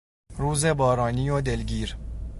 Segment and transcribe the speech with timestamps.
[0.37, 1.97] روز بارانی و دلگیر